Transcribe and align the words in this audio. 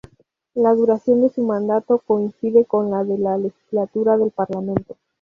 La 0.55 0.73
duración 0.73 1.21
de 1.21 1.29
su 1.29 1.43
mandato 1.43 1.99
coincide 1.99 2.65
con 2.65 2.89
la 2.89 3.03
de 3.03 3.19
la 3.19 3.37
legislatura 3.37 4.17
del 4.17 4.31
Parlamento. 4.31 4.97